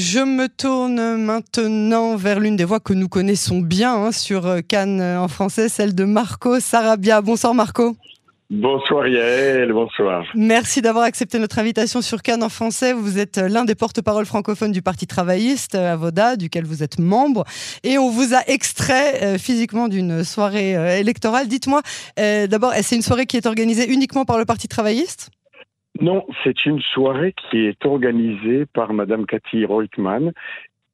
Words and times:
Je 0.00 0.20
me 0.20 0.46
tourne 0.46 1.16
maintenant 1.16 2.14
vers 2.14 2.38
l'une 2.38 2.54
des 2.54 2.62
voix 2.62 2.78
que 2.78 2.92
nous 2.92 3.08
connaissons 3.08 3.58
bien 3.58 3.96
hein, 3.96 4.12
sur 4.12 4.48
Cannes 4.68 5.02
en 5.02 5.26
français, 5.26 5.68
celle 5.68 5.92
de 5.92 6.04
Marco 6.04 6.60
Sarabia. 6.60 7.20
Bonsoir 7.20 7.52
Marco. 7.52 7.96
Bonsoir 8.48 9.08
Yael, 9.08 9.72
bonsoir. 9.72 10.24
Merci 10.36 10.82
d'avoir 10.82 11.04
accepté 11.04 11.40
notre 11.40 11.58
invitation 11.58 12.00
sur 12.00 12.22
Cannes 12.22 12.44
en 12.44 12.48
français. 12.48 12.92
Vous 12.92 13.18
êtes 13.18 13.38
l'un 13.38 13.64
des 13.64 13.74
porte-parole 13.74 14.24
francophones 14.24 14.70
du 14.70 14.82
Parti 14.82 15.08
travailliste 15.08 15.74
à 15.74 15.96
Voda, 15.96 16.36
duquel 16.36 16.64
vous 16.64 16.84
êtes 16.84 17.00
membre. 17.00 17.42
Et 17.82 17.98
on 17.98 18.08
vous 18.08 18.34
a 18.34 18.42
extrait 18.46 19.24
euh, 19.24 19.36
physiquement 19.36 19.88
d'une 19.88 20.22
soirée 20.22 20.76
euh, 20.76 20.96
électorale. 20.96 21.48
Dites-moi, 21.48 21.82
euh, 22.20 22.46
d'abord, 22.46 22.72
c'est 22.82 22.94
une 22.94 23.02
soirée 23.02 23.26
qui 23.26 23.36
est 23.36 23.46
organisée 23.46 23.92
uniquement 23.92 24.24
par 24.24 24.38
le 24.38 24.44
Parti 24.44 24.68
travailliste? 24.68 25.30
Non, 26.00 26.26
c'est 26.44 26.64
une 26.66 26.80
soirée 26.80 27.32
qui 27.32 27.66
est 27.66 27.84
organisée 27.84 28.66
par 28.66 28.92
Madame 28.92 29.26
Cathy 29.26 29.64
Reutemann 29.64 30.32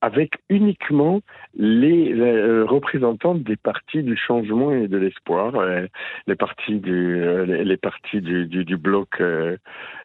avec 0.01 0.35
uniquement 0.51 1.21
les 1.55 2.13
euh, 2.13 2.65
représentants 2.67 3.35
des 3.35 3.57
partis 3.57 4.03
du 4.03 4.17
changement 4.17 4.71
et 4.71 4.87
de 4.87 4.99
l'espoir, 4.99 5.55
euh, 5.55 5.87
les 6.27 6.37
partis 6.37 6.79
du 6.79 7.23
euh, 7.23 7.47
les, 7.47 7.77
partis 7.79 8.21
du, 8.21 8.47
du, 8.47 8.77
bloc 8.77 9.09
et 9.21 9.57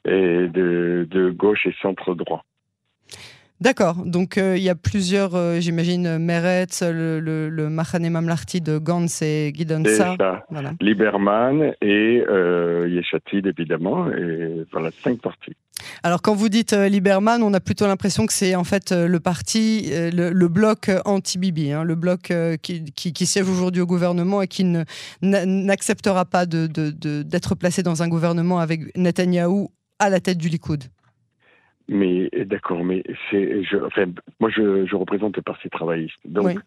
de, 0.06 1.08
de 1.10 1.30
gauche 1.32 1.66
et 1.66 1.76
centre 1.82 2.16
droit. 2.16 2.46
D'accord. 3.62 4.06
Donc 4.06 4.38
euh, 4.38 4.56
il 4.56 4.64
y 4.64 4.70
a 4.70 4.76
plusieurs, 4.76 5.36
euh, 5.36 5.60
j'imagine, 5.60 6.18
Meretz, 6.18 6.82
le, 6.82 7.20
le, 7.20 7.50
le 7.50 7.70
Mahane 7.70 8.10
Mamlarti 8.10 8.62
de 8.62 8.78
Gantz 8.78 9.22
et 9.22 9.52
Guidansa. 9.52 10.16
Voilà. 10.50 10.74
Lieberman 10.80 11.74
et 11.82 12.24
euh, 12.30 12.88
Yeshatid, 12.88 13.46
évidemment. 13.48 14.10
Et 14.12 14.66
voilà, 14.72 14.92
cinq 15.04 15.20
partis. 15.22 15.58
Alors 16.04 16.22
quand 16.22 16.36
vous 16.36 16.48
dites 16.48 16.72
euh, 16.72 16.88
Lieberman, 16.88 17.44
on 17.44 17.54
a 17.54 17.60
plutôt 17.60 17.86
l'impression 17.86 18.26
que 18.26 18.34
c'est 18.34 18.56
en 18.56 18.64
fait 18.64 18.94
le 18.94 19.20
parti, 19.20 19.90
le, 19.92 20.48
bloc 20.48 20.90
anti-Bibi, 21.04 21.74
hein, 21.74 21.84
le 21.84 21.96
bloc 21.96 22.34
qui, 22.62 22.86
qui, 22.94 23.14
qui, 23.14 23.26
siège 23.26 23.50
aujourd'hui 23.50 23.82
au 23.82 23.86
gouvernement 23.86 24.42
et 24.42 24.48
qui 24.48 24.66
n'acceptera 25.22 26.24
pas 26.24 26.46
d'être 26.46 26.72
de, 26.72 27.24
de, 27.24 27.56
placé 27.56 27.84
dans 27.84 28.04
un 28.04 28.08
gouvernement 28.08 28.60
avec 28.60 28.96
Netanyahou 28.98 29.70
à 30.00 30.10
la 30.10 30.22
tête 30.22 30.38
du 30.38 30.48
Likoud. 30.48 30.86
Mais 31.92 32.30
d'accord, 32.46 32.84
mais 32.84 33.04
c'est, 33.30 33.64
je, 33.64 33.78
enfin, 33.78 34.06
moi 34.40 34.52
je, 34.52 34.86
je 34.86 34.96
représente 34.96 35.36
le 35.38 35.42
parti 35.42 35.70
travailliste, 35.72 36.20
donc 36.24 36.60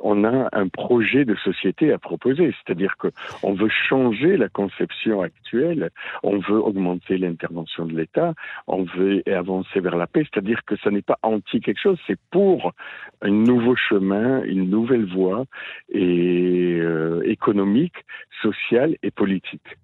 on 0.00 0.22
a 0.22 0.48
un 0.52 0.68
projet 0.68 1.24
de 1.24 1.34
société 1.34 1.92
à 1.92 1.98
proposer, 1.98 2.54
c'est-à-dire 2.58 2.96
que 2.96 3.08
on 3.42 3.54
veut 3.54 3.68
changer 3.68 4.36
la 4.36 4.48
conception 4.48 5.20
actuelle, 5.20 5.90
on 6.22 6.38
veut 6.38 6.60
augmenter 6.62 7.18
l'intervention 7.18 7.86
de 7.86 7.96
l'État, 7.96 8.34
on 8.68 8.84
veut 8.84 9.22
avancer 9.26 9.80
vers 9.80 9.96
la 9.96 10.06
paix, 10.06 10.24
c'est-à-dire 10.32 10.64
que 10.64 10.76
ça 10.76 10.92
n'est 10.92 11.02
pas 11.02 11.18
anti 11.22 11.60
quelque 11.60 11.80
chose, 11.80 11.98
c'est 12.06 12.20
pour 12.30 12.72
un 13.22 13.30
nouveau 13.30 13.74
chemin, 13.74 14.44
une 14.44 14.70
nouvelle 14.70 15.06
voie 15.06 15.44
et 15.88 16.78
euh, 16.80 17.22
économique, 17.24 17.96
sociale 18.42 18.96
et 19.02 19.10
politique. 19.10 19.76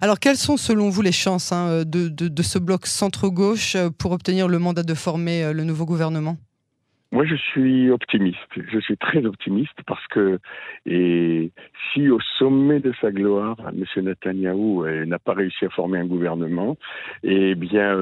Alors, 0.00 0.18
quelles 0.18 0.36
sont 0.36 0.56
selon 0.56 0.90
vous 0.90 1.02
les 1.02 1.12
chances 1.12 1.52
hein, 1.52 1.82
de, 1.84 2.42
ce 2.42 2.58
bloc 2.58 2.86
centre-gauche 2.86 3.74
euh, 3.76 3.88
pour 3.90 4.12
obtenir 4.12 4.48
le 4.48 4.58
mandat 4.58 4.82
de 4.82 4.94
former 4.94 5.42
euh, 5.42 5.52
le 5.52 5.64
nouveau 5.64 5.84
gouvernement? 5.84 6.36
Moi, 7.12 7.24
je 7.24 7.36
suis 7.36 7.90
optimiste. 7.90 8.36
Je 8.56 8.78
suis 8.80 8.96
très 8.96 9.24
optimiste 9.24 9.78
parce 9.86 10.04
que 10.08 10.38
si 10.84 12.10
au 12.10 12.18
sommet 12.38 12.80
de 12.80 12.92
sa 13.00 13.10
gloire, 13.12 13.56
M. 13.68 13.84
Netanyahou 14.04 14.84
euh, 14.84 15.06
n'a 15.06 15.18
pas 15.18 15.32
réussi 15.32 15.64
à 15.64 15.70
former 15.70 15.98
un 15.98 16.06
gouvernement, 16.06 16.76
eh 17.22 17.54
bien, 17.54 17.92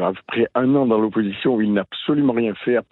après 0.00 0.46
un 0.54 0.74
an 0.74 0.86
dans 0.86 0.98
l'opposition 0.98 1.60
il 1.60 1.72
n'a 1.72 1.82
absolument 1.82 2.32
rien 2.32 2.54
fait 2.54 2.76
à 2.76 2.82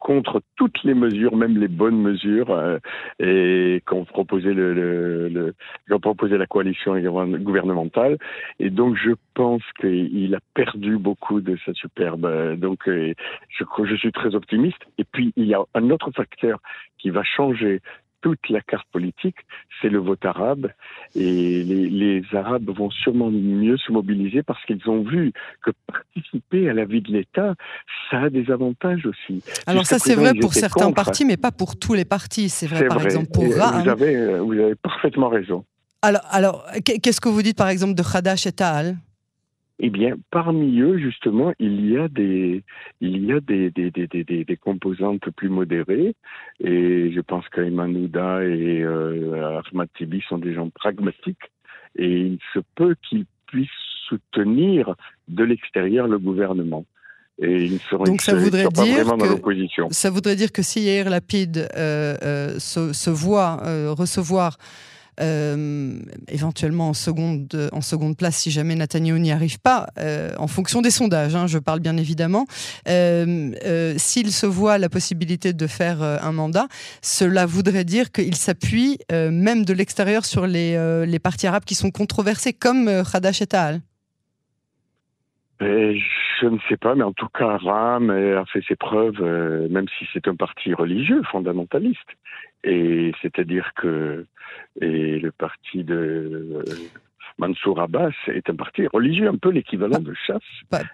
contre 0.00 0.42
toutes 0.56 0.82
les 0.82 0.94
mesures, 0.94 1.36
même 1.36 1.56
les 1.58 1.68
bonnes 1.68 2.00
mesures, 2.00 2.50
euh, 2.50 2.78
et 3.20 3.82
qu'ont 3.86 4.04
proposé 4.04 4.52
le, 4.52 4.74
le, 4.74 5.54
le 5.86 5.98
proposé 5.98 6.36
la 6.38 6.46
coalition 6.46 6.98
gouvernementale. 6.98 8.16
Et 8.58 8.70
donc, 8.70 8.96
je 8.96 9.12
pense 9.34 9.62
qu'il 9.80 10.34
a 10.34 10.40
perdu 10.54 10.96
beaucoup 10.96 11.40
de 11.40 11.56
sa 11.64 11.72
superbe. 11.74 12.56
Donc, 12.56 12.88
euh, 12.88 13.14
je, 13.48 13.64
je 13.84 13.94
suis 13.94 14.10
très 14.10 14.34
optimiste. 14.34 14.82
Et 14.98 15.04
puis, 15.04 15.32
il 15.36 15.44
y 15.44 15.54
a 15.54 15.62
un 15.74 15.90
autre 15.90 16.10
facteur 16.10 16.58
qui 16.98 17.10
va 17.10 17.22
changer 17.22 17.80
toute 18.20 18.48
la 18.48 18.60
carte 18.60 18.86
politique, 18.92 19.36
c'est 19.80 19.88
le 19.88 19.98
vote 19.98 20.24
arabe. 20.24 20.68
Et 21.14 21.62
les, 21.62 22.22
Arabes 22.32 22.70
vont 22.70 22.90
sûrement 22.90 23.30
mieux 23.30 23.76
se 23.76 23.90
mobiliser 23.90 24.42
parce 24.42 24.64
qu'ils 24.64 24.88
ont 24.88 25.02
vu 25.02 25.32
que 25.62 25.70
participer 25.86 26.68
à 26.68 26.74
la 26.74 26.84
vie 26.84 27.00
de 27.00 27.10
l'État, 27.10 27.54
ça 28.10 28.22
a 28.22 28.30
des 28.30 28.50
avantages 28.50 29.06
aussi. 29.06 29.42
Alors 29.66 29.86
ça, 29.86 29.98
c'est 29.98 30.14
vrai 30.14 30.32
pour 30.34 30.54
certains 30.54 30.92
partis, 30.92 31.24
mais 31.24 31.36
pas 31.36 31.52
pour 31.52 31.78
tous 31.78 31.94
les 31.94 32.04
partis. 32.04 32.48
C'est 32.48 32.66
vrai, 32.66 32.86
par 32.86 33.02
exemple, 33.02 33.28
pour 33.32 33.44
Vous 33.44 33.88
avez, 33.88 34.38
vous 34.38 34.52
avez 34.52 34.74
parfaitement 34.74 35.28
raison. 35.28 35.64
Alors, 36.02 36.22
alors 36.30 36.66
qu'est-ce 36.84 37.20
que 37.20 37.28
vous 37.28 37.42
dites, 37.42 37.58
par 37.58 37.68
exemple, 37.68 37.94
de 37.94 38.02
Khadash 38.02 38.46
et 38.46 38.52
Ta'al? 38.52 38.96
Eh 39.82 39.88
bien, 39.88 40.16
parmi 40.30 40.78
eux, 40.80 40.98
justement, 40.98 41.52
il 41.58 41.90
y 41.90 41.96
a 41.96 42.06
des, 42.08 42.62
il 43.00 43.24
y 43.24 43.32
a 43.32 43.40
des, 43.40 43.70
des, 43.70 43.90
des, 43.90 44.06
des, 44.06 44.24
des 44.44 44.56
composantes 44.56 45.30
plus 45.30 45.48
modérées. 45.48 46.14
Et 46.62 47.10
je 47.10 47.20
pense 47.20 47.48
qu'Ayman 47.48 47.96
Ouda 47.96 48.44
et 48.44 48.82
euh, 48.82 49.60
Ahmad 49.72 49.88
Tibi 49.96 50.22
sont 50.28 50.36
des 50.36 50.52
gens 50.52 50.68
pragmatiques. 50.68 51.50
Et 51.96 52.10
il 52.10 52.38
se 52.52 52.60
peut 52.74 52.94
qu'ils 53.08 53.24
puissent 53.46 53.70
soutenir 54.06 54.94
de 55.28 55.44
l'extérieur 55.44 56.06
le 56.06 56.18
gouvernement. 56.18 56.84
Et 57.42 57.64
ils 57.64 57.80
seront, 57.80 58.04
Donc 58.04 58.20
ça 58.20 58.34
voudrait 58.34 58.68
dire 58.68 59.06
que, 59.16 59.94
ça 59.94 60.10
voudrait 60.10 60.36
dire 60.36 60.52
que 60.52 60.60
si 60.60 60.82
Yair 60.82 61.08
Lapide 61.08 61.68
euh, 61.74 62.14
euh, 62.22 62.58
se, 62.58 62.92
se, 62.92 63.08
voit 63.08 63.62
euh, 63.64 63.94
recevoir 63.96 64.58
éventuellement 65.18 66.90
en 66.90 66.94
seconde, 66.94 67.70
en 67.72 67.80
seconde 67.80 68.16
place 68.16 68.36
si 68.36 68.50
jamais 68.50 68.74
Netanyahu 68.74 69.18
n'y 69.20 69.32
arrive 69.32 69.58
pas, 69.58 69.88
euh, 69.98 70.32
en 70.38 70.46
fonction 70.46 70.82
des 70.82 70.90
sondages, 70.90 71.34
hein, 71.34 71.46
je 71.46 71.58
parle 71.58 71.80
bien 71.80 71.96
évidemment. 71.96 72.46
Euh, 72.88 73.94
s'il 73.96 74.32
se 74.32 74.46
voit 74.46 74.78
la 74.78 74.88
possibilité 74.88 75.52
de 75.52 75.66
faire 75.66 76.02
un 76.02 76.32
mandat, 76.32 76.68
cela 77.02 77.46
voudrait 77.46 77.84
dire 77.84 78.12
qu'il 78.12 78.36
s'appuie 78.36 78.98
même 79.10 79.64
de 79.64 79.72
l'extérieur 79.72 80.24
sur 80.24 80.46
les, 80.46 81.04
les 81.06 81.18
partis 81.18 81.46
arabes 81.46 81.64
qui 81.64 81.74
sont 81.74 81.90
controversés, 81.90 82.52
comme 82.52 82.88
Hadash 83.12 83.42
et 83.42 83.46
Ta'al. 83.46 83.80
Je 85.60 86.46
ne 86.46 86.58
sais 86.68 86.76
pas, 86.76 86.94
mais 86.94 87.04
en 87.04 87.12
tout 87.12 87.28
cas, 87.28 87.58
Ram 87.58 88.10
a 88.10 88.44
fait 88.46 88.62
ses 88.66 88.76
preuves, 88.76 89.20
même 89.70 89.86
si 89.98 90.06
c'est 90.12 90.26
un 90.26 90.34
parti 90.34 90.72
religieux, 90.72 91.22
fondamentaliste. 91.30 92.08
Et 92.64 93.12
c'est-à-dire 93.22 93.72
que 93.74 94.26
et 94.80 95.18
le 95.18 95.32
parti 95.32 95.84
de 95.84 96.62
Mansour 97.38 97.80
Abbas 97.80 98.12
est 98.26 98.48
un 98.50 98.54
parti 98.54 98.86
religieux, 98.86 99.28
un 99.28 99.36
peu 99.36 99.50
l'équivalent 99.50 100.00
de 100.00 100.14
chasse. 100.26 100.42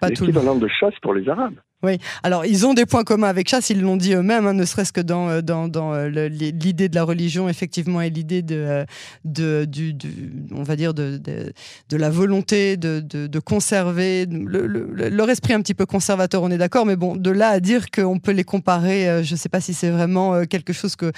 l'équivalent 0.09 0.55
de 0.55 0.67
chasse 0.67 0.97
pour 1.01 1.13
les 1.13 1.27
Arabes. 1.29 1.59
Oui, 1.83 1.99
alors 2.23 2.43
ils 2.43 2.65
ont 2.65 2.73
des 2.73 2.87
points 2.87 3.03
communs 3.03 3.27
avec 3.27 3.47
chasse, 3.47 3.69
ils 3.69 3.79
l'ont 3.79 3.97
dit 3.97 4.13
eux-mêmes, 4.13 4.47
hein, 4.47 4.53
ne 4.53 4.65
serait-ce 4.65 4.91
que 4.91 4.99
dans, 4.99 5.29
euh, 5.29 5.41
euh, 5.47 6.27
l'idée 6.27 6.89
de 6.89 6.95
la 6.95 7.03
religion, 7.03 7.47
effectivement, 7.47 8.01
et 8.01 8.09
l'idée 8.09 8.41
de, 8.41 8.85
euh, 9.35 9.65
la 11.91 12.09
volonté 12.09 12.77
de, 12.77 13.39
conserver 13.39 14.25
le, 14.25 14.65
leur 15.09 15.29
esprit 15.29 15.53
un 15.53 15.61
petit 15.61 15.75
peu 15.75 15.85
conservateur, 15.85 16.41
on 16.41 16.49
est 16.49 16.57
d'accord, 16.57 16.87
mais 16.87 16.95
bon, 16.95 17.15
de 17.15 17.29
là 17.29 17.49
à 17.49 17.59
dire 17.59 17.91
qu'on 17.91 18.17
peut 18.17 18.31
les 18.31 18.43
comparer, 18.43 19.23
je 19.23 19.33
ne 19.33 19.37
sais 19.37 19.49
pas 19.49 19.61
si 19.61 19.75
c'est 19.75 19.91
vraiment 19.91 20.45
quelque 20.45 20.73
chose 20.73 20.95
que 20.95 21.11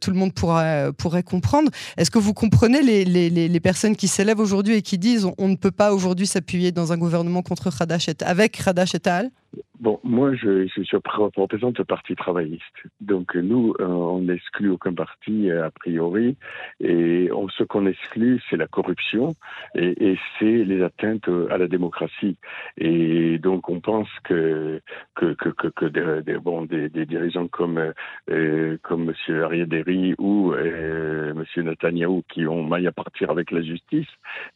tout 0.00 0.10
le 0.10 0.16
monde 0.16 0.34
pourra, 0.34 0.92
pourrait 0.92 1.22
comprendre. 1.22 1.70
Est-ce 1.96 2.10
que 2.10 2.18
vous 2.18 2.34
comprenez 2.34 2.82
les 2.82 3.60
personnes 3.60 3.94
qui 3.94 4.08
s'élèvent 4.08 4.40
aujourd'hui 4.40 4.74
et 4.74 4.82
qui 4.82 4.98
disent 4.98 5.28
on, 5.38 5.46
ne 5.46 5.54
peut 5.54 5.70
pas 5.70 5.94
aujourd'hui 5.94 6.26
s'appuyer 6.26 6.72
dans 6.72 6.92
un 6.92 6.98
gouvernement 6.98 7.42
contre 7.42 7.70
Khadash 7.70 8.08
et, 8.08 8.14
avec 8.24 8.60
Khadash 8.64 8.96
et 8.96 9.00
Tal 9.00 9.30
Bon, 9.80 9.98
moi, 10.04 10.34
je, 10.34 10.66
je, 10.66 10.96
représente 10.96 11.78
le 11.78 11.84
Parti 11.86 12.14
travailliste. 12.14 12.62
Donc, 13.00 13.34
nous, 13.34 13.74
euh, 13.80 13.86
on 13.86 14.20
n'exclut 14.20 14.68
aucun 14.68 14.92
parti 14.92 15.50
euh, 15.50 15.64
a 15.64 15.70
priori. 15.70 16.36
Et 16.80 17.30
ce 17.56 17.64
qu'on 17.64 17.86
exclut, 17.86 18.42
c'est 18.50 18.58
la 18.58 18.66
corruption 18.66 19.34
et, 19.74 20.18
c'est 20.38 20.64
les 20.64 20.82
atteintes 20.82 21.30
à 21.50 21.56
la 21.56 21.66
démocratie. 21.66 22.36
Et 22.76 23.38
donc, 23.38 23.70
on 23.70 23.80
pense 23.80 24.08
que 24.24 24.82
que 25.14 25.32
que, 25.32 25.68
que, 25.68 25.86
des, 25.86 26.36
bon, 26.36 26.66
des, 26.66 26.90
dirigeants 27.06 27.48
comme 27.48 27.92
euh, 28.30 28.76
comme 28.82 29.04
Monsieur 29.04 29.44
Ariaderi 29.44 30.14
ou 30.18 30.52
euh, 30.52 31.32
Monsieur 31.32 31.62
Netanyahu, 31.62 32.22
qui 32.28 32.46
ont 32.46 32.64
maille 32.64 32.86
à 32.86 32.92
partir 32.92 33.30
avec 33.30 33.50
la 33.50 33.62
justice, 33.62 34.08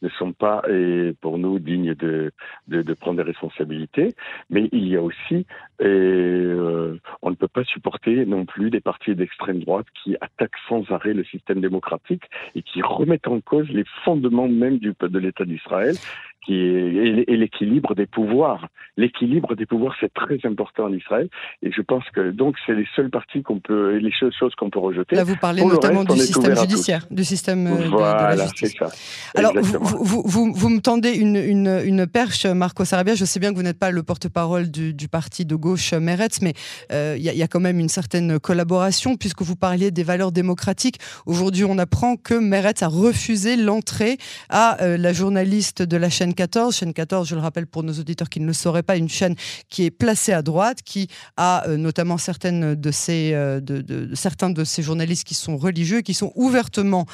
ne 0.03 0.09
sont 0.09 0.33
pas, 0.33 0.61
et 0.69 1.15
pour 1.19 1.39
nous, 1.39 1.57
dignes 1.57 1.95
de, 1.95 2.31
de, 2.67 2.83
de 2.83 2.93
prendre 2.93 3.17
des 3.17 3.23
responsabilités. 3.31 4.13
Mais 4.51 4.69
il 4.71 4.87
y 4.87 4.95
a 4.95 5.01
aussi 5.01 5.14
aussi. 5.23 5.45
Et 5.79 5.85
euh, 5.85 6.99
on 7.21 7.29
ne 7.29 7.35
peut 7.35 7.47
pas 7.47 7.63
supporter 7.65 8.25
non 8.25 8.45
plus 8.45 8.69
des 8.69 8.79
partis 8.79 9.15
d'extrême 9.15 9.59
droite 9.59 9.87
qui 10.03 10.15
attaquent 10.21 10.57
sans 10.69 10.83
arrêt 10.91 11.13
le 11.13 11.23
système 11.25 11.59
démocratique 11.59 12.23
et 12.55 12.61
qui 12.61 12.81
remettent 12.81 13.27
en 13.27 13.41
cause 13.41 13.67
les 13.69 13.83
fondements 14.03 14.47
même 14.47 14.77
du, 14.77 14.93
de 14.99 15.19
l'État 15.19 15.45
d'Israël, 15.45 15.95
qui 16.45 16.53
est 16.53 17.25
et 17.27 17.37
l'équilibre 17.37 17.95
des 17.95 18.05
pouvoirs. 18.05 18.67
L'équilibre 18.97 19.55
des 19.55 19.65
pouvoirs, 19.65 19.93
c'est 19.99 20.13
très 20.13 20.37
important 20.45 20.85
en 20.85 20.93
Israël, 20.93 21.27
et 21.61 21.71
je 21.71 21.81
pense 21.81 22.03
que 22.13 22.31
donc 22.31 22.55
c'est 22.65 22.73
les 22.73 22.87
seuls 22.95 23.09
partis 23.09 23.43
qu'on 23.43 23.59
peut, 23.59 23.97
les 23.97 24.11
seules 24.17 24.31
choses 24.37 24.55
qu'on 24.55 24.69
peut 24.69 24.79
rejeter. 24.79 25.15
Là, 25.15 25.25
vous 25.25 25.35
parlez 25.35 25.65
notamment 25.65 26.05
du 26.05 26.17
système 26.17 26.55
judiciaire, 26.55 27.05
du 27.11 27.25
système 27.25 27.67
euh, 27.67 27.89
de, 27.89 28.37
la 28.37 28.43
justice. 28.43 28.75
Ça. 28.79 28.89
Alors, 29.35 29.53
vous, 29.53 30.03
vous, 30.03 30.23
vous, 30.25 30.53
vous, 30.53 30.69
me 30.69 30.79
tendez 30.79 31.11
une, 31.11 31.35
une, 31.35 31.81
une, 31.83 32.07
perche, 32.07 32.45
Marco 32.45 32.85
Sarabia. 32.85 33.15
Je 33.15 33.25
sais 33.25 33.39
bien 33.39 33.51
que 33.51 33.57
vous 33.57 33.63
n'êtes 33.63 33.79
pas 33.79 33.91
le 33.91 34.03
porte-parole 34.03 34.71
du, 34.71 34.93
du, 34.93 35.09
parti 35.09 35.45
de 35.45 35.55
gauche 35.65 35.93
Meretz, 35.93 36.41
mais 36.41 36.53
euh, 36.91 37.15
il 37.17 37.23
y, 37.23 37.35
y, 37.35 37.41
a 37.41 37.47
quand 37.47 37.59
même 37.59 37.79
une 37.79 37.89
certaine 37.89 38.39
collaboration 38.39 39.17
puisque 39.17 39.41
vous 39.41 39.55
parliez 39.55 39.89
des 39.89 40.03
valeurs 40.03 40.31
démocratiques. 40.31 40.99
Aujourd'hui, 41.25 41.65
on 41.65 41.79
apprend 41.79 42.17
que 42.17 42.35
Meretz 42.35 42.83
a 42.83 42.87
refusé 42.87 43.55
l'entrée 43.55 44.19
à 44.49 44.81
euh, 44.83 44.95
la 44.95 45.11
journaliste 45.11 45.81
de 45.81 45.97
la 45.97 46.09
chaîne 46.09 46.35
14. 46.35 46.75
Chaîne 46.75 46.93
14, 46.93 47.27
je 47.27 47.33
le 47.33 47.41
rappelle 47.41 47.65
pour 47.65 47.81
nos 47.81 47.93
auditeurs 47.93 48.29
qui 48.29 48.39
ne 48.39 48.45
le 48.45 48.53
sauraient 48.53 48.83
pas, 48.83 48.95
une 48.95 49.09
chaîne 49.09 49.35
qui 49.69 49.85
est 49.85 49.91
placée 49.91 50.33
à 50.33 50.43
droite, 50.43 50.83
qui 50.83 51.07
a 51.35 51.67
euh, 51.67 51.77
notamment 51.77 52.19
certaines 52.19 52.75
de 52.75 52.91
euh, 53.09 53.61
certains 54.13 54.51
de 54.51 54.63
ces 54.63 54.83
journalistes 54.83 55.25
qui 55.25 55.33
sont 55.33 55.57
religieux, 55.57 56.01
qui 56.01 56.13
sont 56.13 56.31
ouvertement 56.35 57.05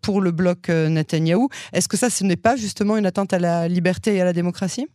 pour 0.00 0.20
le 0.20 0.30
bloc 0.30 0.68
Netanyahou. 0.68 1.48
Est-ce 1.72 1.88
que 1.88 1.96
ça, 1.96 2.10
ce 2.10 2.22
n'est 2.24 2.36
pas 2.36 2.56
justement 2.56 2.96
une 2.96 3.06
atteinte 3.06 3.32
à 3.32 3.38
la 3.38 3.68
liberté 3.68 4.14
et 4.14 4.20
à 4.20 4.24
la 4.24 4.32
démocratie? 4.32 4.86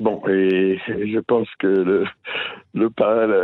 Bon, 0.00 0.20
et 0.28 0.76
je 0.88 1.20
pense 1.20 1.46
que 1.60 1.68
le, 1.68 2.04
le 2.74 2.90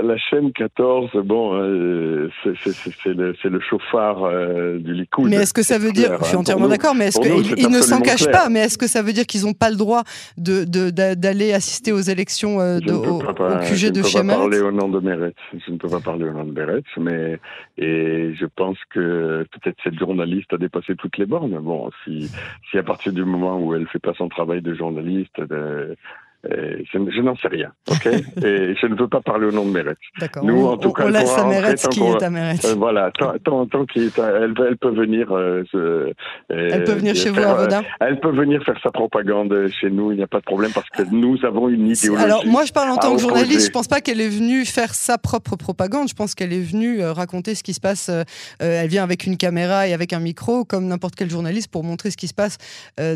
la, 0.03 0.19
chaîne 0.19 0.53
14, 0.53 1.11
bon, 1.25 1.55
euh, 1.55 2.29
c'est 2.43 3.15
le, 3.15 3.35
le, 3.45 3.61
chauffard 3.61 4.25
euh, 4.25 4.79
du 4.79 4.93
Likoud. 4.93 5.31
Mais 5.31 5.37
est-ce 5.37 5.55
que 5.55 5.63
ça 5.63 5.79
veut 5.79 5.93
dire, 5.93 6.19
je 6.19 6.25
suis 6.25 6.37
hein. 6.37 6.41
entièrement 6.41 6.67
d'accord, 6.67 6.97
mais 6.97 7.07
est-ce 7.07 7.21
qu'ils 7.21 7.71
ne 7.71 7.81
s'en 7.81 8.01
cachent 8.01 8.31
pas, 8.33 8.49
mais 8.49 8.61
est-ce 8.61 8.79
que 8.79 8.89
ça 8.89 9.01
veut 9.01 9.13
dire 9.13 9.27
qu'ils 9.27 9.45
n'ont 9.45 9.53
pas 9.53 9.71
le 9.71 9.77
droit 9.77 10.03
d'aller 10.37 10.67
de, 10.67 11.15
d'aller 11.15 11.53
assister 11.53 11.93
aux 11.93 12.01
élections 12.01 12.61
euh, 12.61 12.81
de, 12.81 12.95
au, 12.95 13.19
pas, 13.19 13.61
QG 13.61 13.93
de 13.93 14.03
Je 14.03 14.19
ne 14.19 14.23
peux 14.23 14.27
pas 14.27 14.35
parler 14.35 14.59
au 14.59 14.73
nom 14.73 14.89
de 14.89 14.99
Meretz, 14.99 15.37
je 15.53 15.71
ne 15.71 15.77
peux 15.77 15.89
pas 15.89 16.01
parler 16.01 16.25
au 16.25 16.33
nom 16.33 16.45
de 16.45 16.53
Meretz, 16.53 16.89
mais 16.99 17.39
et 17.79 18.35
je 18.35 18.47
pense 18.57 18.79
que 18.93 19.47
peut-être 19.53 19.77
cette 19.85 19.99
journaliste 20.01 20.53
a 20.53 20.57
dépassé 20.57 20.97
toutes 20.97 21.17
les 21.17 21.27
bornes. 21.27 21.57
Bon, 21.61 21.91
si, 22.05 22.29
si 22.71 22.77
à 22.77 22.83
partir 22.83 23.13
du 23.13 23.25
moment 23.25 23.57
où 23.61 23.73
elle 23.73 23.87
fait 23.87 24.01
pas 24.01 24.15
son 24.15 24.29
travail 24.29 24.63
de 24.63 24.75
journaliste, 24.75 25.41
de, 25.41 25.97
euh, 26.49 26.79
je, 26.91 27.21
n'en 27.21 27.37
sais 27.37 27.49
rien, 27.49 27.71
ok 27.91 28.07
Et 28.45 28.75
je 28.81 28.87
ne 28.87 28.95
veux 28.99 29.09
pas 29.09 29.21
parler 29.21 29.47
au 29.47 29.53
nom 29.53 29.67
de. 29.67 29.97
D'accord. 30.19 30.43
Nous, 30.43 30.67
en 30.67 30.79
tout 30.79 30.91
cas, 30.93 31.05
on 31.05 31.09
laisse 31.09 31.37
à 31.37 31.45
Meretz 31.45 31.87
qui 31.89 32.01
est 32.01 32.23
à. 32.23 32.31
Euh, 32.31 32.75
voilà, 32.79 33.11
tant, 33.11 33.35
tant, 33.45 33.67
tant 33.67 33.85
qu'elle 33.85 34.11
elle, 34.17 34.55
elle 34.69 34.77
peut 34.79 34.91
venir. 34.91 35.29
Euh, 35.33 35.65
elle 36.49 36.85
peut 36.85 36.95
venir 36.95 37.15
chez 37.15 37.29
vous 37.29 37.41
à 37.41 37.55
Voda 37.55 37.83
Elle 38.01 38.19
peut 38.21 38.31
venir 38.31 38.63
faire 38.65 38.79
sa 38.83 38.91
propagande 38.91 39.69
chez 39.69 39.91
nous, 39.91 40.13
il 40.13 40.17
n'y 40.17 40.23
a 40.23 40.27
pas 40.27 40.39
de 40.39 40.45
problème 40.45 40.71
parce 40.75 40.89
que 40.89 41.03
nous 41.11 41.39
avons 41.45 41.69
une 41.69 41.89
idéologie. 41.89 42.25
Alors, 42.25 42.47
moi, 42.47 42.65
je 42.65 42.73
parle 42.73 42.91
en 42.91 42.97
tant 42.97 43.15
que 43.15 43.21
journaliste, 43.21 43.67
je 43.67 43.73
pense 43.73 43.89
pas 43.89 44.01
qu'elle 44.01 44.21
est 44.23 44.29
venue 44.29 44.65
faire 44.65 44.95
sa 44.95 45.19
propre 45.19 45.57
propagande, 45.57 46.09
je 46.09 46.15
pense 46.15 46.35
qu'elle 46.35 46.55
est 46.55 46.63
venue 46.63 47.05
raconter 47.05 47.55
ce 47.55 47.63
qui 47.63 47.75
se 47.75 47.81
passe. 47.81 48.11
elle 48.61 48.89
vient 48.89 49.03
avec 49.03 49.27
une 49.27 49.37
caméra 49.37 49.87
et 49.89 49.93
avec 49.93 50.15
un 50.15 50.21
micro, 50.21 50.65
comme 50.65 50.87
n'importe 50.87 51.17
quel 51.17 51.29
journaliste, 51.29 51.71
pour 51.71 51.85
montrer 51.85 52.11
ce 52.11 52.17
qui 52.17 52.29
se 52.29 52.35
passe 52.35 52.57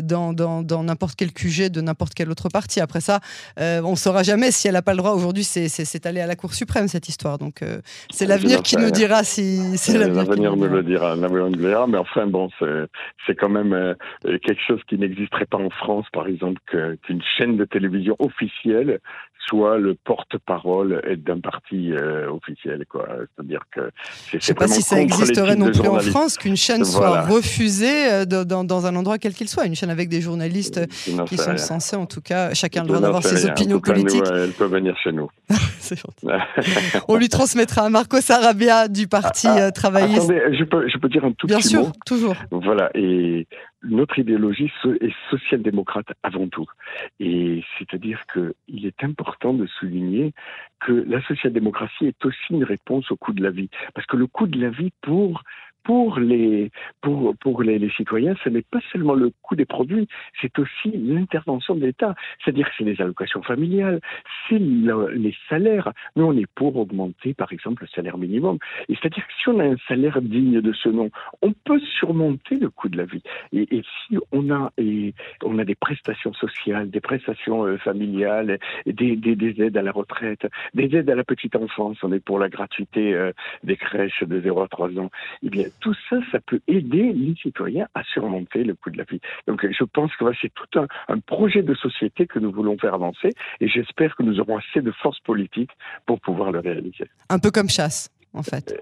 dans 0.03 0.83
n'importe 0.83 1.15
quel 1.17 1.33
QG 1.33 1.69
de 1.69 1.81
n'importe 1.81 2.13
quel 2.13 2.29
autre 2.29 2.49
parti. 2.49 2.79
Après 2.79 3.01
ça, 3.01 3.14
euh, 3.59 3.81
on 3.83 3.91
ne 3.91 3.95
saura 3.95 4.23
jamais 4.23 4.51
si 4.51 4.67
elle 4.67 4.73
n'a 4.73 4.81
pas 4.81 4.91
le 4.91 4.97
droit. 4.97 5.11
Aujourd'hui, 5.11 5.43
c'est 5.43 6.05
allé 6.05 6.21
à 6.21 6.27
la 6.27 6.35
Cour 6.35 6.53
suprême, 6.53 6.87
cette 6.87 7.09
histoire. 7.09 7.37
Donc, 7.37 7.61
euh, 7.61 7.79
c'est 8.09 8.25
l'avenir 8.25 8.61
qui 8.61 8.77
nous 8.77 8.91
dira 8.91 9.23
si 9.23 9.77
c'est 9.77 9.97
l'avenir. 9.97 10.55
nous 10.55 10.67
le 10.67 10.83
dira. 10.83 11.15
L'avenir 11.15 11.45
nous 11.45 11.55
le 11.55 11.69
dira. 11.69 11.87
Mais 11.87 11.97
enfin, 11.97 12.27
bon, 12.27 12.49
c'est 13.25 13.35
quand 13.35 13.49
même 13.49 13.73
euh, 13.73 13.93
quelque 14.23 14.61
chose 14.67 14.81
qui 14.87 14.97
n'existerait 14.97 15.45
pas 15.45 15.57
en 15.57 15.69
France, 15.69 16.05
par 16.13 16.27
exemple, 16.27 16.61
qu'une 16.67 17.21
chaîne 17.37 17.57
de 17.57 17.65
télévision 17.65 18.15
officielle 18.19 18.99
soit 19.47 19.77
le 19.77 19.93
porte-parole 19.93 21.03
d'un 21.23 21.39
parti 21.39 21.91
officiel. 21.93 22.83
C'est-à-dire 22.89 23.61
que 23.71 23.91
Je 24.31 24.37
ne 24.37 24.41
sais 24.41 24.55
pas 24.55 24.67
si 24.67 24.81
ça 24.81 24.99
existerait 24.99 25.55
non 25.55 25.71
plus 25.71 25.87
en 25.87 25.99
France 25.99 26.37
qu'une 26.37 26.55
chaîne 26.55 26.83
soit 26.83 27.21
refusée 27.21 28.25
dans, 28.25 28.85
un 28.87 28.95
endroit 28.95 29.19
quel 29.19 29.33
qu'il 29.33 29.47
soit. 29.47 29.65
Une 29.65 29.75
chaîne 29.75 29.91
avec 29.91 30.09
des 30.09 30.21
journalistes 30.21 30.81
qui 31.27 31.37
sont 31.37 31.57
censés, 31.57 31.95
en 31.95 32.07
tout 32.07 32.21
cas, 32.21 32.55
chacun 32.55 32.81
le 32.81 32.87
droit 32.87 33.04
d'avoir 33.05 33.23
ses 33.23 33.45
opinions 33.49 33.79
politiques. 33.79 34.23
elle 34.33 34.51
peut 34.51 34.65
venir 34.65 34.97
chez 34.97 35.11
nous. 35.11 35.29
On 37.07 37.15
lui 37.15 37.29
transmettra 37.29 37.85
à 37.85 37.89
Marco 37.89 38.19
Sarabia 38.19 38.87
du 38.87 39.07
Parti 39.07 39.47
ah, 39.47 39.67
ah, 39.67 39.71
travailliste. 39.71 40.29
Attendez, 40.29 40.57
je 40.57 40.63
peux, 40.63 40.87
je 40.89 40.97
peux 40.97 41.09
dire 41.09 41.23
un 41.25 41.31
tout 41.31 41.47
Bien 41.47 41.57
petit 41.57 41.69
sûr, 41.69 41.81
mot. 41.81 41.91
toujours. 42.05 42.35
Voilà, 42.51 42.89
et 42.95 43.47
notre 43.83 44.17
idéologie 44.19 44.71
est 45.01 45.13
social-démocrate 45.29 46.07
avant 46.23 46.47
tout. 46.47 46.65
Et 47.19 47.63
c'est-à-dire 47.77 48.21
qu'il 48.33 48.85
est 48.85 49.03
important 49.03 49.53
de 49.53 49.67
souligner 49.79 50.33
que 50.79 50.91
la 51.07 51.21
social-démocratie 51.27 52.07
est 52.07 52.25
aussi 52.25 52.37
une 52.49 52.63
réponse 52.63 53.09
au 53.11 53.15
coût 53.15 53.33
de 53.33 53.43
la 53.43 53.51
vie. 53.51 53.69
Parce 53.93 54.07
que 54.07 54.17
le 54.17 54.27
coût 54.27 54.47
de 54.47 54.59
la 54.59 54.69
vie 54.69 54.91
pour 55.01 55.43
pour 55.85 56.19
les, 56.19 56.71
pour, 57.01 57.35
pour 57.37 57.63
les, 57.63 57.79
les 57.79 57.91
citoyens, 57.91 58.35
ce 58.43 58.49
n'est 58.49 58.63
pas 58.63 58.79
seulement 58.91 59.13
le 59.13 59.31
coût 59.43 59.55
des 59.55 59.65
produits, 59.65 60.07
c'est 60.41 60.57
aussi 60.59 60.91
l'intervention 60.91 61.75
de 61.75 61.85
l'État. 61.85 62.15
C'est-à-dire 62.43 62.67
que 62.67 62.73
c'est 62.77 62.83
les 62.83 62.99
allocations 63.01 63.43
familiales, 63.43 64.01
c'est 64.49 64.59
les 64.59 65.35
salaires. 65.47 65.93
Nous, 66.15 66.25
on 66.25 66.35
est 66.35 66.47
pour 66.55 66.75
augmenter, 66.75 67.33
par 67.35 67.53
exemple, 67.53 67.83
le 67.83 67.87
salaire 67.89 68.17
minimum. 68.17 68.57
Et 68.89 68.95
c'est-à-dire 68.95 69.25
que 69.27 69.33
si 69.41 69.49
on 69.49 69.59
a 69.59 69.63
un 69.63 69.77
salaire 69.87 70.21
digne 70.21 70.59
de 70.59 70.73
ce 70.73 70.89
nom, 70.89 71.11
on 71.43 71.53
peut 71.53 71.79
surmonter 71.99 72.55
le 72.55 72.69
coût 72.69 72.89
de 72.89 72.97
la 72.97 73.05
vie. 73.05 73.21
Et, 73.53 73.83
si 74.07 74.17
on 74.31 74.49
a, 74.51 74.71
et 74.77 75.13
on 75.43 75.59
a 75.59 75.65
des 75.65 75.75
prestations 75.75 76.33
sociales, 76.33 76.89
des 76.89 76.99
prestations 76.99 77.65
euh, 77.65 77.77
familiales, 77.77 78.57
des, 78.87 79.15
des, 79.15 79.35
des, 79.35 79.61
aides 79.61 79.77
à 79.77 79.83
la 79.83 79.91
retraite, 79.91 80.47
des 80.73 80.95
aides 80.95 81.09
à 81.09 81.15
la 81.15 81.23
petite 81.23 81.55
enfance, 81.55 81.97
on 82.01 82.11
est 82.11 82.19
pour 82.19 82.39
la 82.39 82.49
gratuité 82.49 83.13
euh, 83.13 83.31
des 83.63 83.77
crèches 83.77 84.23
de 84.23 84.41
0 84.41 84.61
à 84.63 84.67
3 84.67 84.97
ans, 84.99 85.11
eh 85.43 85.49
bien, 85.49 85.65
tout 85.79 85.95
ça, 86.09 86.17
ça 86.31 86.39
peut 86.39 86.61
aider 86.67 87.13
les 87.13 87.35
citoyens 87.35 87.87
à 87.93 88.03
surmonter 88.03 88.63
le 88.63 88.75
coût 88.75 88.89
de 88.89 88.97
la 88.97 89.03
vie. 89.03 89.19
Donc 89.47 89.65
je 89.65 89.83
pense 89.83 90.15
que 90.15 90.25
c'est 90.41 90.53
tout 90.53 90.79
un, 90.79 90.87
un, 91.07 91.19
projet 91.19 91.63
de 91.63 91.73
société 91.73 92.27
que 92.27 92.39
nous 92.39 92.51
voulons 92.51 92.77
faire 92.77 92.93
avancer 92.93 93.29
et 93.59 93.67
j'espère 93.67 94.15
que 94.15 94.23
nous 94.23 94.39
aurons 94.39 94.57
assez 94.57 94.81
de 94.81 94.91
force 94.91 95.19
politique 95.19 95.71
pour 96.05 96.19
pouvoir 96.19 96.51
le 96.51 96.59
réaliser. 96.59 97.09
Un 97.29 97.39
peu 97.39 97.51
comme 97.51 97.69
chasse 97.69 98.09
en 98.35 98.43
fait. 98.43 98.75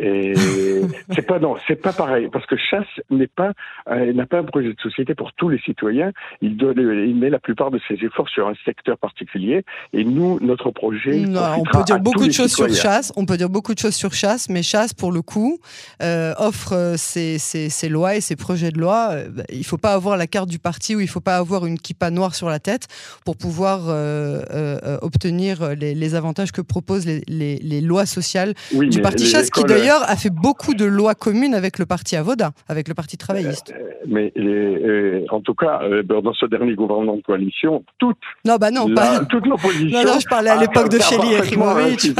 Et 0.00 0.34
c'est 1.14 1.26
pas 1.26 1.38
non, 1.38 1.56
c'est 1.66 1.80
pas 1.80 1.92
pareil 1.92 2.28
parce 2.32 2.46
que 2.46 2.56
chasse 2.56 2.86
n'est 3.10 3.26
pas 3.26 3.52
euh, 3.88 4.12
n'a 4.12 4.26
pas 4.26 4.38
un 4.38 4.44
projet 4.44 4.68
de 4.68 4.80
société 4.80 5.14
pour 5.14 5.32
tous 5.34 5.48
les 5.48 5.58
citoyens. 5.58 6.12
Il 6.40 6.56
doit 6.56 6.72
il 6.76 7.14
met 7.16 7.30
la 7.30 7.38
plupart 7.38 7.70
de 7.70 7.80
ses 7.88 7.94
efforts 8.04 8.28
sur 8.28 8.48
un 8.48 8.54
secteur 8.64 8.98
particulier 8.98 9.64
et 9.92 10.04
nous 10.04 10.38
notre 10.40 10.70
projet. 10.70 11.20
Non, 11.20 11.40
on 11.58 11.62
peut 11.62 11.84
dire 11.84 12.00
beaucoup 12.00 12.26
de 12.26 12.32
choses 12.32 12.52
sur 12.52 12.68
chasse. 12.72 13.12
On 13.16 13.26
peut 13.26 13.36
dire 13.36 13.50
beaucoup 13.50 13.74
de 13.74 13.78
choses 13.78 13.94
sur 13.94 14.12
chasse, 14.14 14.48
mais 14.48 14.62
chasse 14.62 14.94
pour 14.94 15.12
le 15.12 15.22
coup 15.22 15.58
euh, 16.02 16.34
offre 16.38 16.72
euh, 16.72 16.96
ses, 16.96 17.38
ses, 17.38 17.68
ses, 17.68 17.88
lois 17.88 18.16
et 18.16 18.20
ses 18.20 18.36
projets 18.36 18.70
de 18.70 18.78
loi. 18.78 19.10
Euh, 19.12 19.28
bah, 19.28 19.42
il 19.50 19.64
faut 19.64 19.78
pas 19.78 19.92
avoir 19.92 20.16
la 20.16 20.26
carte 20.26 20.48
du 20.48 20.58
parti 20.58 20.94
ou 20.96 21.00
il 21.00 21.08
faut 21.08 21.20
pas 21.20 21.36
avoir 21.36 21.66
une 21.66 21.78
kippa 21.78 22.10
noire 22.10 22.34
sur 22.34 22.48
la 22.48 22.58
tête 22.58 22.88
pour 23.24 23.36
pouvoir 23.36 23.88
euh, 23.88 24.42
euh, 24.50 24.98
obtenir 25.02 25.74
les, 25.74 25.94
les, 25.94 26.14
avantages 26.14 26.52
que 26.52 26.60
proposent 26.60 27.06
les, 27.06 27.22
les, 27.28 27.56
les 27.56 27.80
lois 27.80 28.06
sociales. 28.06 28.54
Oui, 28.74 28.88
du 28.92 29.02
Parti 29.02 29.26
Chasse, 29.26 29.50
qui 29.50 29.64
d'ailleurs 29.64 30.02
a 30.08 30.16
fait 30.16 30.30
beaucoup 30.30 30.74
de 30.74 30.84
lois 30.84 31.14
communes 31.14 31.54
avec 31.54 31.78
le 31.78 31.86
Parti 31.86 32.16
Avoda, 32.16 32.50
avec 32.68 32.88
le 32.88 32.94
Parti 32.94 33.16
travailliste. 33.16 33.72
Euh, 33.76 33.90
mais 34.06 34.32
euh, 34.36 35.24
en 35.30 35.40
tout 35.40 35.54
cas, 35.54 35.80
euh, 35.82 36.02
dans 36.02 36.34
ce 36.34 36.46
dernier 36.46 36.74
gouvernement 36.74 37.16
de 37.16 37.22
coalition, 37.22 37.84
toute, 37.98 38.18
non, 38.44 38.56
bah 38.56 38.70
non, 38.70 38.92
pas... 38.94 39.24
toute 39.30 39.46
l'opposition. 39.46 39.98
Non, 39.98 40.04
non, 40.04 40.20
je 40.20 40.28
parlais 40.28 40.50
à 40.50 40.60
l'époque 40.60 40.88
de 40.88 40.98
Chély 40.98 41.34
et 41.34 42.14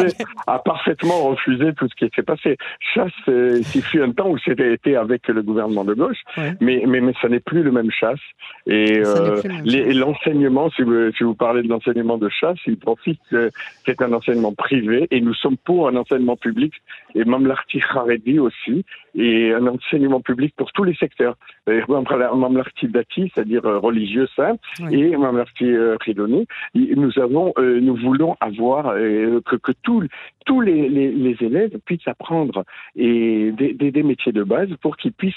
A 0.47 0.59
parfaitement 0.59 1.29
refusé 1.29 1.73
tout 1.75 1.89
ce 1.89 1.95
qui 1.95 2.11
s'est 2.15 2.23
passé. 2.23 2.57
Chasse, 2.95 3.13
il 3.29 3.83
fut 3.83 4.03
un 4.03 4.13
temps 4.13 4.31
où 4.31 4.39
c'était 4.39 4.73
été 4.73 4.97
avec 4.97 5.29
le 5.29 5.43
gouvernement 5.43 5.85
de 5.85 5.95
gauche, 5.95 6.19
ouais. 6.37 6.55
mais, 6.61 6.85
mais, 6.87 7.01
mais 7.01 7.13
ça 7.21 7.29
n'est 7.29 7.41
plus 7.41 7.63
le 7.63 7.73
même 7.73 7.91
chasse. 7.91 8.21
Et 8.67 9.03
euh, 9.05 9.41
l'enseignement, 9.93 10.71
si 10.71 10.83
vous, 10.83 11.13
si 11.17 11.25
vous 11.25 11.35
parlez 11.35 11.63
de 11.63 11.69
l'enseignement 11.69 12.19
de 12.19 12.29
chasse, 12.29 12.59
il 12.67 12.79
profite 12.79 13.21
c'est 13.87 14.01
un 14.03 14.13
enseignement 14.13 14.53
privé 14.53 15.09
et 15.11 15.21
nous 15.21 15.35
sommes 15.35 15.57
pour 15.57 15.89
un 15.89 15.97
enseignement 15.97 16.37
public 16.37 16.62
et 17.15 17.25
Mamlarti 17.25 17.81
Haredi 17.81 18.39
aussi, 18.39 18.85
et 19.15 19.53
un 19.53 19.67
enseignement 19.67 20.21
public 20.21 20.55
pour 20.57 20.73
tous 20.73 20.85
les 20.85 20.95
secteurs. 20.95 21.37
Mamlarti 21.67 22.89
Dati, 22.89 23.31
c'est-à-dire 23.35 23.65
euh, 23.67 23.79
religieux 23.79 24.27
simple, 24.35 24.61
et 24.91 25.17
Mamlarti 25.17 25.65
euh, 25.65 25.97
Ridoni, 26.01 26.47
nous 26.75 27.19
avons, 27.19 27.53
euh, 27.59 27.81
nous 27.81 27.97
voulons 27.97 28.37
avoir 28.41 28.95
que, 28.95 29.57
que 29.57 29.73
tous 29.83 30.07
tous 30.45 30.61
les, 30.61 30.89
les, 30.89 31.11
les, 31.13 31.37
élèves 31.41 31.79
puissent 31.85 32.09
apprendre 32.09 32.65
et 32.97 33.53
des, 33.53 33.75
des, 33.75 33.91
des 33.93 34.03
métiers 34.03 34.33
de 34.33 34.43
base 34.43 34.69
pour 34.81 34.97
qu'ils 34.97 35.13
puissent 35.13 35.35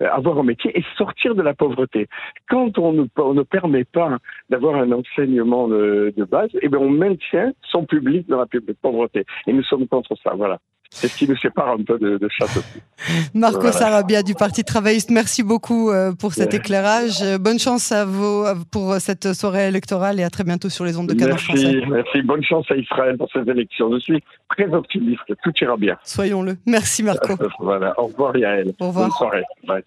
avoir 0.00 0.38
un 0.38 0.42
métier 0.42 0.78
et 0.78 0.84
sortir 0.96 1.34
de 1.34 1.42
la 1.42 1.54
pauvreté. 1.54 2.06
Quand 2.48 2.78
on 2.78 2.92
ne, 2.92 3.04
on 3.16 3.34
ne 3.34 3.42
permet 3.42 3.84
pas 3.84 4.18
d'avoir 4.50 4.76
un 4.76 4.92
enseignement 4.92 5.68
de, 5.68 6.12
de 6.14 6.24
base, 6.24 6.50
eh 6.60 6.68
bien 6.68 6.80
on 6.80 6.90
maintient 6.90 7.52
son 7.62 7.84
public 7.84 8.28
dans 8.28 8.38
la 8.38 8.46
pauvreté. 8.82 9.24
Et 9.46 9.52
nous 9.52 9.62
sommes 9.62 9.88
contre 9.88 10.16
ça. 10.22 10.34
Voilà. 10.34 10.58
C'est 10.98 11.08
ce 11.08 11.16
qui 11.16 11.28
nous 11.28 11.36
sépare 11.36 11.70
un 11.70 11.82
peu 11.82 11.98
de, 11.98 12.18
de 12.18 12.26
aussi. 12.26 12.80
Marco 13.34 13.70
Sarabia 13.70 14.22
du 14.22 14.34
Parti 14.34 14.64
travailliste, 14.64 15.10
merci 15.10 15.42
beaucoup 15.42 15.90
pour 16.18 16.32
cet 16.32 16.54
éclairage. 16.54 17.22
Bonne 17.38 17.58
chance 17.58 17.92
à 17.92 18.04
vous 18.04 18.44
pour 18.70 18.94
cette 18.94 19.34
soirée 19.34 19.68
électorale 19.68 20.20
et 20.20 20.24
à 20.24 20.30
très 20.30 20.44
bientôt 20.44 20.68
sur 20.68 20.84
les 20.84 20.96
ondes 20.96 21.08
de 21.08 21.14
Canard 21.14 21.38
Français. 21.38 21.82
Merci, 21.88 22.22
bonne 22.22 22.42
chance 22.42 22.66
à 22.70 22.76
Israël 22.76 23.16
pour 23.18 23.28
ces 23.32 23.40
élections. 23.50 23.92
Je 23.92 23.98
suis 23.98 24.24
très 24.48 24.72
optimiste, 24.72 25.22
tout 25.42 25.52
ira 25.60 25.76
bien. 25.76 25.96
Soyons-le. 26.04 26.56
Merci 26.66 27.02
Marco. 27.02 27.34
voilà, 27.60 27.98
au 28.00 28.06
revoir 28.06 28.36
Yael. 28.36 28.72
Au 28.80 28.88
revoir. 28.88 29.08
Bonne 29.08 29.16
soirée. 29.16 29.44
Bye. 29.66 29.82